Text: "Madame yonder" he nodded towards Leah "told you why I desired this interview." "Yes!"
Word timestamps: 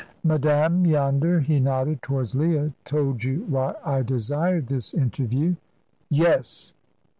"Madame 0.23 0.83
yonder" 0.83 1.39
he 1.41 1.59
nodded 1.59 2.01
towards 2.01 2.33
Leah 2.33 2.73
"told 2.85 3.23
you 3.23 3.45
why 3.47 3.75
I 3.85 4.01
desired 4.01 4.65
this 4.65 4.95
interview." 4.95 5.57
"Yes!" 6.09 6.73